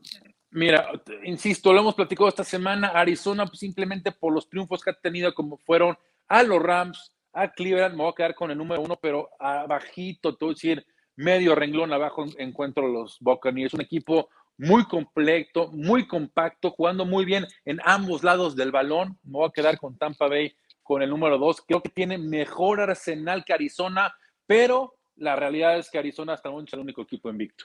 Mira, 0.55 0.87
insisto, 1.25 1.73
lo 1.73 1.81
hemos 1.81 1.95
platicado 1.95 2.29
esta 2.29 2.45
semana. 2.45 2.89
Arizona, 2.89 3.47
pues, 3.47 3.59
simplemente 3.59 4.13
por 4.13 4.35
los 4.35 4.51
triunfos 4.51 4.83
que 4.83 4.91
ha 4.91 4.93
tenido, 4.93 5.33
como 5.33 5.57
fueron 5.57 5.97
a 6.29 6.43
los 6.43 6.63
Rams, 6.63 7.11
a 7.33 7.49
Cleveland, 7.49 7.97
me 7.97 8.03
voy 8.03 8.13
a 8.13 8.15
quedar 8.15 8.35
con 8.35 8.51
el 8.51 8.59
número 8.59 8.83
uno, 8.83 8.97
pero 9.01 9.31
abajito, 9.39 10.37
te 10.37 10.45
voy 10.45 10.53
a 10.53 10.55
decir, 10.55 10.87
medio 11.17 11.55
renglón 11.55 11.91
abajo 11.95 12.27
encuentro 12.37 12.87
los 12.87 13.17
Buccaneers. 13.21 13.73
Un 13.73 13.81
equipo 13.81 14.29
muy 14.59 14.85
completo, 14.85 15.71
muy 15.73 16.07
compacto, 16.07 16.71
jugando 16.71 17.07
muy 17.07 17.25
bien 17.25 17.47
en 17.65 17.81
ambos 17.83 18.23
lados 18.23 18.55
del 18.55 18.73
balón. 18.73 19.19
Me 19.23 19.33
voy 19.33 19.49
a 19.49 19.53
quedar 19.53 19.79
con 19.79 19.97
Tampa 19.97 20.29
Bay 20.29 20.55
con 20.83 21.01
el 21.01 21.09
número 21.09 21.39
dos. 21.39 21.63
Creo 21.63 21.83
que 21.83 21.89
tiene 21.89 22.19
mejor 22.19 22.79
arsenal 22.79 23.43
que 23.47 23.55
Arizona, 23.55 24.15
pero 24.47 24.99
la 25.17 25.35
realidad 25.35 25.79
es 25.79 25.91
que 25.91 25.99
Arizona 25.99 26.35
hasta 26.35 26.51
ahora 26.51 26.65
es 26.67 26.73
el 26.75 26.81
único 26.81 27.01
equipo 27.01 27.31
invicto. 27.31 27.65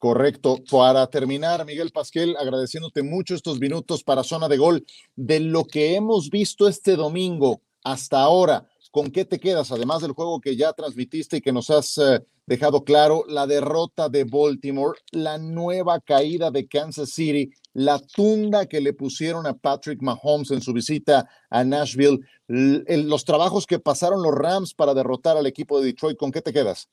Correcto. 0.00 0.56
Para 0.70 1.06
terminar, 1.08 1.66
Miguel 1.66 1.90
Pasquel, 1.90 2.34
agradeciéndote 2.38 3.02
mucho 3.02 3.34
estos 3.34 3.60
minutos 3.60 4.02
para 4.02 4.24
zona 4.24 4.48
de 4.48 4.56
gol. 4.56 4.86
De 5.14 5.40
lo 5.40 5.66
que 5.66 5.94
hemos 5.94 6.30
visto 6.30 6.66
este 6.66 6.96
domingo 6.96 7.60
hasta 7.84 8.18
ahora, 8.18 8.66
¿con 8.90 9.10
qué 9.10 9.26
te 9.26 9.38
quedas? 9.38 9.70
Además 9.72 10.00
del 10.00 10.12
juego 10.12 10.40
que 10.40 10.56
ya 10.56 10.72
transmitiste 10.72 11.36
y 11.36 11.40
que 11.42 11.52
nos 11.52 11.68
has 11.68 11.98
eh, 11.98 12.24
dejado 12.46 12.82
claro, 12.82 13.24
la 13.28 13.46
derrota 13.46 14.08
de 14.08 14.24
Baltimore, 14.24 14.98
la 15.12 15.36
nueva 15.36 16.00
caída 16.00 16.50
de 16.50 16.66
Kansas 16.66 17.10
City, 17.10 17.50
la 17.74 17.98
tunda 17.98 18.64
que 18.64 18.80
le 18.80 18.94
pusieron 18.94 19.46
a 19.46 19.52
Patrick 19.52 20.00
Mahomes 20.00 20.50
en 20.50 20.62
su 20.62 20.72
visita 20.72 21.28
a 21.50 21.62
Nashville, 21.62 22.20
los 22.48 23.26
trabajos 23.26 23.66
que 23.66 23.78
pasaron 23.78 24.22
los 24.22 24.34
Rams 24.34 24.72
para 24.72 24.94
derrotar 24.94 25.36
al 25.36 25.46
equipo 25.46 25.78
de 25.78 25.88
Detroit, 25.88 26.16
¿con 26.16 26.32
qué 26.32 26.40
te 26.40 26.54
quedas? 26.54 26.88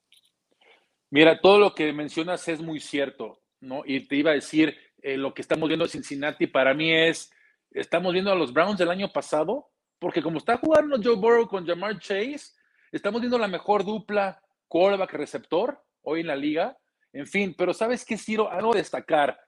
Mira, 1.10 1.40
todo 1.40 1.60
lo 1.60 1.74
que 1.74 1.94
mencionas 1.94 2.48
es 2.48 2.62
muy 2.62 2.80
cierto, 2.80 3.42
¿no? 3.62 3.84
Y 3.86 4.08
te 4.08 4.18
iba 4.18 4.32
a 4.32 4.36
decir, 4.36 4.78
eh, 5.02 5.18
lo 5.18 5.34
que 5.34 5.42
estamos 5.42 5.70
viendo 5.70 5.86
en 5.86 5.92
Cincinnati 5.92 6.48
para 6.48 6.74
mí 6.74 6.94
es, 6.94 7.32
estamos 7.72 8.12
viendo 8.12 8.32
a 8.32 8.36
los 8.36 8.52
Browns 8.52 8.78
del 8.78 8.90
año 8.90 9.12
pasado, 9.12 9.70
porque 10.00 10.22
como 10.22 10.38
está 10.38 10.58
jugando 10.58 11.00
Joe 11.02 11.16
Burrow 11.16 11.48
con 11.48 11.66
Jamar 11.66 11.98
Chase, 12.00 12.54
estamos 12.92 13.22
viendo 13.22 13.38
la 13.38 13.48
mejor 13.48 13.86
dupla 13.86 14.42
quarterback 14.68 15.14
receptor 15.14 15.82
hoy 16.02 16.22
en 16.22 16.28
la 16.28 16.36
liga. 16.36 16.78
En 17.14 17.26
fin, 17.26 17.56
pero 17.58 17.74
¿sabes 17.74 18.04
qué, 18.04 18.18
Ciro? 18.18 18.52
Algo 18.52 18.74
a 18.74 18.78
destacar. 18.78 19.40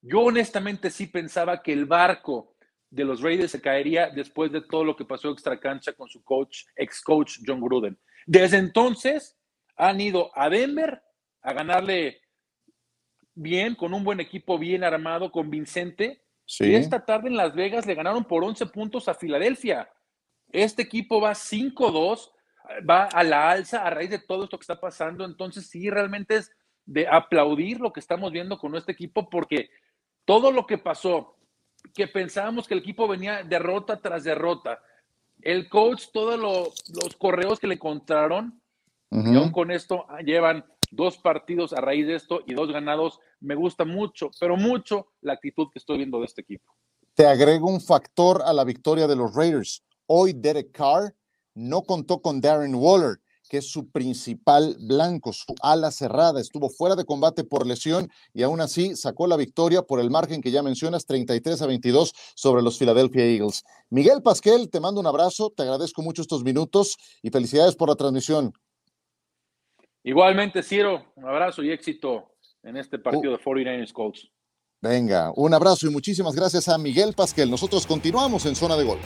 Yo 0.00 0.20
honestamente 0.20 0.90
sí 0.90 1.06
pensaba 1.06 1.62
que 1.62 1.72
el 1.72 1.86
barco 1.86 2.56
de 2.88 3.04
los 3.04 3.20
Raiders 3.20 3.50
se 3.50 3.60
caería 3.60 4.10
después 4.10 4.52
de 4.52 4.60
todo 4.60 4.84
lo 4.84 4.94
que 4.94 5.04
pasó 5.04 5.30
extra 5.30 5.58
cancha 5.58 5.92
con 5.92 6.08
su 6.08 6.22
coach, 6.22 6.64
ex 6.76 7.02
coach 7.02 7.38
John 7.44 7.60
Gruden. 7.60 7.98
Desde 8.26 8.58
entonces, 8.58 9.36
han 9.76 10.00
ido 10.00 10.30
a 10.34 10.48
Denver 10.48 11.02
a 11.42 11.52
ganarle 11.52 12.20
bien, 13.34 13.74
con 13.74 13.92
un 13.94 14.04
buen 14.04 14.20
equipo 14.20 14.58
bien 14.58 14.84
armado, 14.84 15.30
convincente. 15.30 16.22
Y 16.60 16.74
esta 16.74 17.04
tarde 17.04 17.28
en 17.28 17.36
Las 17.36 17.54
Vegas 17.54 17.86
le 17.86 17.94
ganaron 17.94 18.24
por 18.24 18.44
11 18.44 18.66
puntos 18.66 19.08
a 19.08 19.14
Filadelfia. 19.14 19.90
Este 20.52 20.82
equipo 20.82 21.20
va 21.20 21.32
5-2, 21.32 22.30
va 22.88 23.04
a 23.04 23.24
la 23.24 23.50
alza 23.50 23.84
a 23.84 23.90
raíz 23.90 24.10
de 24.10 24.18
todo 24.18 24.44
esto 24.44 24.58
que 24.58 24.62
está 24.62 24.80
pasando. 24.80 25.24
Entonces, 25.24 25.66
sí, 25.68 25.90
realmente 25.90 26.36
es 26.36 26.52
de 26.86 27.08
aplaudir 27.08 27.80
lo 27.80 27.92
que 27.92 28.00
estamos 28.00 28.30
viendo 28.30 28.58
con 28.58 28.74
este 28.76 28.92
equipo, 28.92 29.28
porque 29.28 29.70
todo 30.24 30.52
lo 30.52 30.66
que 30.66 30.78
pasó, 30.78 31.36
que 31.94 32.06
pensábamos 32.06 32.68
que 32.68 32.74
el 32.74 32.80
equipo 32.80 33.08
venía 33.08 33.42
derrota 33.42 34.00
tras 34.00 34.24
derrota, 34.24 34.80
el 35.42 35.68
coach, 35.68 36.06
todos 36.12 36.38
los 36.38 37.16
correos 37.16 37.58
que 37.58 37.66
le 37.66 37.74
encontraron, 37.74 38.62
y 39.14 39.36
aún 39.36 39.52
con 39.52 39.70
esto 39.70 40.06
ah, 40.08 40.20
llevan 40.22 40.64
dos 40.90 41.18
partidos 41.18 41.72
a 41.72 41.80
raíz 41.80 42.06
de 42.06 42.16
esto 42.16 42.40
y 42.46 42.54
dos 42.54 42.70
ganados. 42.72 43.20
Me 43.40 43.54
gusta 43.54 43.84
mucho, 43.84 44.30
pero 44.40 44.56
mucho 44.56 45.08
la 45.20 45.34
actitud 45.34 45.68
que 45.72 45.78
estoy 45.78 45.98
viendo 45.98 46.18
de 46.18 46.26
este 46.26 46.42
equipo. 46.42 46.72
Te 47.14 47.26
agrego 47.26 47.68
un 47.68 47.80
factor 47.80 48.42
a 48.44 48.52
la 48.52 48.64
victoria 48.64 49.06
de 49.06 49.16
los 49.16 49.34
Raiders. 49.34 49.84
Hoy 50.06 50.32
Derek 50.32 50.72
Carr 50.72 51.14
no 51.54 51.82
contó 51.82 52.20
con 52.20 52.40
Darren 52.40 52.74
Waller, 52.74 53.20
que 53.48 53.58
es 53.58 53.70
su 53.70 53.88
principal 53.90 54.76
blanco, 54.80 55.32
su 55.32 55.54
ala 55.62 55.92
cerrada. 55.92 56.40
Estuvo 56.40 56.68
fuera 56.70 56.96
de 56.96 57.04
combate 57.04 57.44
por 57.44 57.66
lesión 57.66 58.10
y 58.32 58.42
aún 58.42 58.60
así 58.60 58.96
sacó 58.96 59.26
la 59.28 59.36
victoria 59.36 59.82
por 59.82 60.00
el 60.00 60.10
margen 60.10 60.40
que 60.40 60.50
ya 60.50 60.62
mencionas, 60.62 61.06
33 61.06 61.62
a 61.62 61.66
22 61.66 62.12
sobre 62.34 62.62
los 62.62 62.78
Philadelphia 62.78 63.24
Eagles. 63.24 63.62
Miguel 63.90 64.22
Pasquel, 64.22 64.70
te 64.70 64.80
mando 64.80 65.00
un 65.00 65.06
abrazo, 65.06 65.52
te 65.56 65.62
agradezco 65.62 66.02
mucho 66.02 66.22
estos 66.22 66.42
minutos 66.42 66.96
y 67.22 67.30
felicidades 67.30 67.76
por 67.76 67.88
la 67.88 67.94
transmisión. 67.94 68.52
Igualmente, 70.04 70.62
Ciro, 70.62 71.06
un 71.16 71.24
abrazo 71.24 71.62
y 71.62 71.70
éxito 71.70 72.36
en 72.62 72.76
este 72.76 72.98
partido 72.98 73.32
de 73.32 73.38
49ers 73.42 73.92
Colts. 73.92 74.30
Venga, 74.82 75.32
un 75.34 75.54
abrazo 75.54 75.86
y 75.86 75.90
muchísimas 75.90 76.34
gracias 76.34 76.68
a 76.68 76.76
Miguel 76.76 77.14
Pasquel. 77.14 77.50
Nosotros 77.50 77.86
continuamos 77.86 78.44
en 78.44 78.54
zona 78.54 78.76
de 78.76 78.84
gol. 78.84 78.98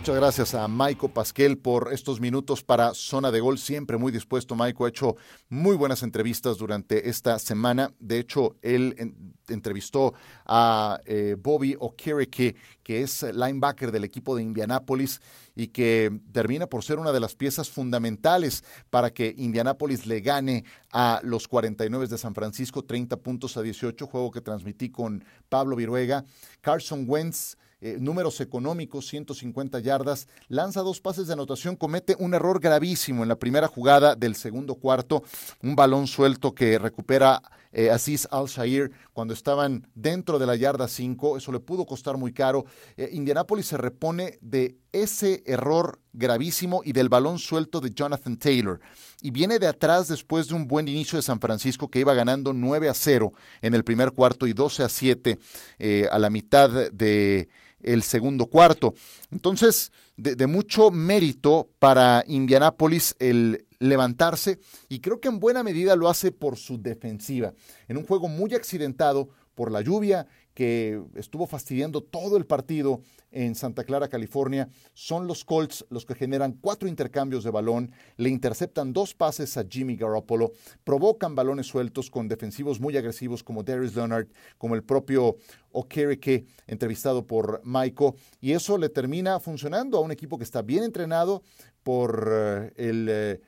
Muchas 0.00 0.16
gracias 0.16 0.54
a 0.54 0.66
Maiko 0.66 1.10
Pasquel 1.10 1.58
por 1.58 1.92
estos 1.92 2.22
minutos 2.22 2.64
para 2.64 2.94
Zona 2.94 3.30
de 3.30 3.38
Gol. 3.38 3.58
Siempre 3.58 3.98
muy 3.98 4.10
dispuesto. 4.10 4.54
Maiko 4.54 4.86
ha 4.86 4.88
hecho 4.88 5.16
muy 5.50 5.76
buenas 5.76 6.02
entrevistas 6.02 6.56
durante 6.56 7.10
esta 7.10 7.38
semana. 7.38 7.92
De 7.98 8.18
hecho, 8.18 8.56
él 8.62 9.14
entrevistó 9.46 10.14
a 10.46 11.00
eh, 11.04 11.36
Bobby 11.38 11.76
Okereke, 11.78 12.56
que 12.82 13.02
es 13.02 13.22
linebacker 13.22 13.92
del 13.92 14.04
equipo 14.04 14.34
de 14.34 14.42
Indianápolis 14.42 15.20
y 15.54 15.68
que 15.68 16.10
termina 16.32 16.66
por 16.66 16.82
ser 16.82 16.98
una 16.98 17.12
de 17.12 17.20
las 17.20 17.34
piezas 17.34 17.68
fundamentales 17.68 18.64
para 18.88 19.10
que 19.10 19.34
Indianápolis 19.36 20.06
le 20.06 20.22
gane 20.22 20.64
a 20.92 21.20
los 21.24 21.46
49 21.46 22.06
de 22.06 22.16
San 22.16 22.34
Francisco, 22.34 22.86
30 22.86 23.18
puntos 23.18 23.54
a 23.58 23.62
18, 23.62 24.06
juego 24.06 24.30
que 24.30 24.40
transmití 24.40 24.88
con 24.88 25.22
Pablo 25.50 25.76
Viruega. 25.76 26.24
Carson 26.62 27.04
Wentz 27.06 27.58
eh, 27.80 27.96
números 28.00 28.40
económicos, 28.40 29.06
150 29.08 29.80
yardas, 29.80 30.28
lanza 30.48 30.82
dos 30.82 31.00
pases 31.00 31.26
de 31.26 31.32
anotación, 31.32 31.76
comete 31.76 32.16
un 32.18 32.34
error 32.34 32.60
gravísimo 32.60 33.22
en 33.22 33.28
la 33.28 33.36
primera 33.36 33.68
jugada 33.68 34.14
del 34.14 34.36
segundo 34.36 34.74
cuarto, 34.74 35.22
un 35.62 35.76
balón 35.76 36.06
suelto 36.06 36.54
que 36.54 36.78
recupera 36.78 37.42
eh, 37.72 37.90
Aziz 37.90 38.26
Al-Shair 38.30 38.90
cuando 39.12 39.34
estaban 39.34 39.86
dentro 39.94 40.38
de 40.38 40.46
la 40.46 40.56
yarda 40.56 40.88
5, 40.88 41.36
eso 41.36 41.52
le 41.52 41.60
pudo 41.60 41.86
costar 41.86 42.16
muy 42.16 42.32
caro. 42.32 42.64
Eh, 42.96 43.10
Indianapolis 43.12 43.66
se 43.66 43.76
repone 43.76 44.38
de 44.40 44.76
ese 44.92 45.42
error 45.46 46.00
gravísimo 46.12 46.82
y 46.84 46.92
del 46.92 47.08
balón 47.08 47.38
suelto 47.38 47.80
de 47.80 47.90
Jonathan 47.90 48.36
Taylor. 48.36 48.80
Y 49.22 49.30
viene 49.30 49.58
de 49.58 49.66
atrás 49.66 50.08
después 50.08 50.48
de 50.48 50.54
un 50.54 50.66
buen 50.66 50.88
inicio 50.88 51.16
de 51.16 51.22
San 51.22 51.40
Francisco 51.40 51.88
que 51.88 52.00
iba 52.00 52.14
ganando 52.14 52.52
9 52.52 52.88
a 52.88 52.94
0 52.94 53.32
en 53.62 53.74
el 53.74 53.84
primer 53.84 54.12
cuarto 54.12 54.46
y 54.46 54.52
12 54.52 54.82
a 54.82 54.88
7 54.88 55.38
a 56.10 56.18
la 56.18 56.30
mitad 56.30 56.90
de 56.90 57.48
el 57.82 58.02
segundo 58.02 58.46
cuarto. 58.46 58.94
Entonces, 59.30 59.92
de, 60.16 60.46
mucho 60.46 60.90
mérito 60.90 61.70
para 61.78 62.24
Indianápolis 62.26 63.14
el 63.18 63.66
levantarse 63.80 64.60
y 64.88 65.00
creo 65.00 65.20
que 65.20 65.28
en 65.28 65.40
buena 65.40 65.64
medida 65.64 65.96
lo 65.96 66.08
hace 66.08 66.30
por 66.30 66.56
su 66.56 66.80
defensiva. 66.80 67.54
En 67.88 67.96
un 67.96 68.06
juego 68.06 68.28
muy 68.28 68.54
accidentado 68.54 69.30
por 69.54 69.72
la 69.72 69.80
lluvia 69.80 70.26
que 70.54 71.02
estuvo 71.14 71.46
fastidiando 71.46 72.02
todo 72.02 72.36
el 72.36 72.44
partido 72.44 73.00
en 73.30 73.54
Santa 73.54 73.84
Clara, 73.84 74.08
California, 74.08 74.68
son 74.94 75.26
los 75.26 75.44
Colts 75.44 75.86
los 75.88 76.04
que 76.04 76.14
generan 76.14 76.52
cuatro 76.52 76.88
intercambios 76.88 77.44
de 77.44 77.50
balón, 77.50 77.92
le 78.16 78.28
interceptan 78.28 78.92
dos 78.92 79.14
pases 79.14 79.56
a 79.56 79.64
Jimmy 79.68 79.96
Garoppolo, 79.96 80.52
provocan 80.84 81.34
balones 81.34 81.66
sueltos 81.66 82.10
con 82.10 82.28
defensivos 82.28 82.80
muy 82.80 82.96
agresivos 82.96 83.44
como 83.44 83.62
Darius 83.62 83.94
Leonard, 83.94 84.26
como 84.58 84.74
el 84.74 84.82
propio 84.82 85.36
Okereke, 85.72 86.44
entrevistado 86.66 87.26
por 87.26 87.60
Maiko, 87.64 88.16
y 88.40 88.52
eso 88.52 88.76
le 88.76 88.88
termina 88.88 89.38
funcionando 89.40 89.98
a 89.98 90.00
un 90.00 90.10
equipo 90.10 90.36
que 90.36 90.44
está 90.44 90.62
bien 90.62 90.82
entrenado 90.82 91.42
por 91.82 92.28
eh, 92.30 92.72
el 92.76 93.06
eh, 93.08 93.40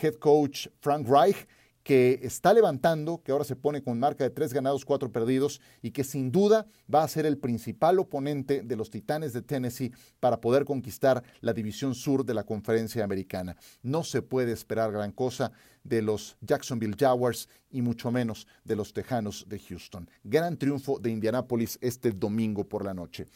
head 0.00 0.14
coach 0.14 0.68
Frank 0.80 1.06
Reich 1.08 1.46
que 1.86 2.18
está 2.24 2.52
levantando, 2.52 3.22
que 3.22 3.30
ahora 3.30 3.44
se 3.44 3.54
pone 3.54 3.80
con 3.80 4.00
marca 4.00 4.24
de 4.24 4.30
tres 4.30 4.52
ganados, 4.52 4.84
cuatro 4.84 5.12
perdidos 5.12 5.60
y 5.82 5.92
que 5.92 6.02
sin 6.02 6.32
duda 6.32 6.66
va 6.92 7.04
a 7.04 7.08
ser 7.08 7.26
el 7.26 7.38
principal 7.38 8.00
oponente 8.00 8.62
de 8.62 8.74
los 8.74 8.90
Titanes 8.90 9.32
de 9.32 9.40
Tennessee 9.40 9.92
para 10.18 10.40
poder 10.40 10.64
conquistar 10.64 11.22
la 11.40 11.52
división 11.52 11.94
sur 11.94 12.24
de 12.24 12.34
la 12.34 12.42
conferencia 12.42 13.04
americana. 13.04 13.56
No 13.84 14.02
se 14.02 14.20
puede 14.20 14.50
esperar 14.50 14.90
gran 14.90 15.12
cosa 15.12 15.52
de 15.84 16.02
los 16.02 16.36
Jacksonville 16.40 16.96
Jaguars 16.98 17.48
y 17.70 17.82
mucho 17.82 18.10
menos 18.10 18.48
de 18.64 18.74
los 18.74 18.92
Tejanos 18.92 19.44
de 19.48 19.60
Houston. 19.60 20.10
Gran 20.24 20.56
triunfo 20.56 20.98
de 20.98 21.10
Indianápolis 21.10 21.78
este 21.80 22.10
domingo 22.10 22.64
por 22.64 22.84
la 22.84 22.94
noche. 22.94 23.28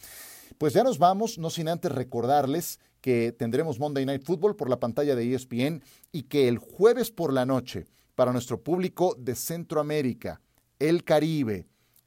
Pues 0.58 0.74
ya 0.74 0.82
nos 0.82 0.98
vamos, 0.98 1.38
no 1.38 1.50
sin 1.50 1.68
antes 1.68 1.92
recordarles 1.92 2.80
que 3.00 3.32
tendremos 3.32 3.78
Monday 3.78 4.04
Night 4.06 4.24
Football 4.24 4.56
por 4.56 4.68
la 4.68 4.80
pantalla 4.80 5.14
de 5.14 5.34
ESPN 5.34 5.82
y 6.12 6.24
que 6.24 6.48
el 6.48 6.58
jueves 6.58 7.10
por 7.10 7.32
la 7.32 7.46
noche 7.46 7.86
para 8.14 8.32
nuestro 8.32 8.62
público 8.62 9.16
de 9.18 9.34
Centroamérica, 9.34 10.40
el 10.78 11.04
Caribe 11.04 11.66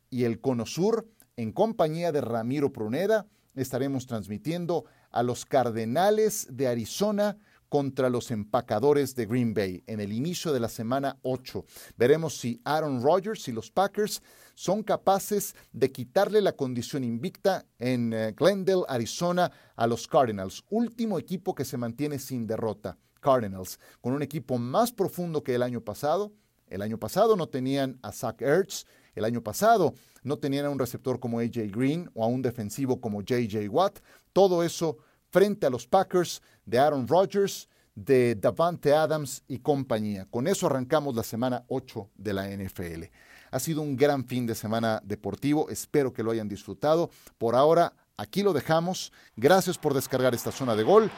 y 0.10 0.26
el 0.26 0.40
Cono 0.40 0.66
Sur, 0.66 1.08
en 1.36 1.52
compañía 1.52 2.12
de 2.12 2.22
Ramiro 2.22 2.72
Pruneda, 2.72 3.26
estaremos 3.56 4.06
transmitiendo 4.06 4.86
a 5.12 5.24
los 5.24 5.46
Cardenales 5.46 6.48
de 6.52 6.68
Arizona 6.68 7.38
contra 7.74 8.08
los 8.08 8.30
empacadores 8.30 9.16
de 9.16 9.26
Green 9.26 9.56
Bay 9.56 9.84
en 9.88 10.00
el 10.00 10.14
inicio 10.14 10.54
de 10.54 10.60
la 10.60 10.70
semana 10.70 11.18
8. 11.24 11.66
Veremos 11.98 12.38
si 12.38 12.62
Aaron 12.66 13.02
Rodgers 13.02 13.48
y 13.48 13.52
los 13.52 13.72
Packers 13.72 14.22
son 14.54 14.84
capaces 14.84 15.56
de 15.72 15.92
quitarle 15.92 16.40
la 16.42 16.52
condición 16.52 17.04
invicta 17.04 17.66
en 17.80 18.14
eh, 18.14 18.36
Glendale, 18.38 18.84
Arizona, 18.88 19.52
a 19.76 19.88
los 19.88 20.08
Cardinals, 20.08 20.64
último 20.70 21.18
equipo 21.18 21.56
que 21.56 21.66
se 21.66 21.78
mantiene 21.78 22.20
sin 22.20 22.46
derrota. 22.46 22.96
Cardinals, 23.20 23.80
con 24.02 24.14
un 24.14 24.22
equipo 24.22 24.60
más 24.60 24.92
profundo 24.92 25.42
que 25.42 25.56
el 25.56 25.64
año 25.64 25.82
pasado. 25.82 26.32
El 26.68 26.84
año 26.84 27.00
pasado 27.00 27.36
no 27.36 27.48
tenían 27.48 27.98
a 28.04 28.12
Zach 28.12 28.40
Ertz, 28.40 28.86
el 29.16 29.26
año 29.26 29.42
pasado 29.42 29.96
no 30.22 30.38
tenían 30.38 30.66
a 30.66 30.70
un 30.70 30.78
receptor 30.78 31.20
como 31.20 31.40
AJ 31.40 31.72
Green 31.72 32.08
o 32.14 32.24
a 32.24 32.28
un 32.28 32.44
defensivo 32.44 33.02
como 33.02 33.24
JJ 33.24 33.68
Watt. 33.68 33.98
Todo 34.32 34.64
eso 34.64 34.98
frente 35.34 35.66
a 35.66 35.70
los 35.72 35.88
Packers 35.88 36.44
de 36.64 36.78
Aaron 36.78 37.08
Rodgers, 37.08 37.68
de 37.96 38.36
Davante 38.36 38.94
Adams 38.94 39.44
y 39.48 39.58
compañía. 39.58 40.28
Con 40.30 40.48
eso 40.48 40.68
arrancamos 40.68 41.16
la 41.16 41.24
semana 41.24 41.66
8 41.68 42.12
de 42.16 42.34
la 42.34 42.48
NFL. 42.48 43.06
Ha 43.50 43.60
sido 43.60 43.82
un 43.82 43.98
gran 43.98 44.26
fin 44.26 44.46
de 44.46 44.54
semana 44.54 45.02
deportivo, 45.04 45.70
espero 45.70 46.14
que 46.14 46.24
lo 46.24 46.32
hayan 46.32 46.48
disfrutado. 46.48 47.10
Por 47.40 47.56
ahora, 47.56 47.94
aquí 48.16 48.44
lo 48.44 48.54
dejamos. 48.54 49.12
Gracias 49.36 49.78
por 49.78 49.96
descargar 49.96 50.36
esta 50.36 50.52
zona 50.52 50.76
de 50.76 50.84
gol 50.84 51.10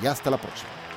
y 0.00 0.06
hasta 0.06 0.30
la 0.30 0.40
próxima. 0.40 0.93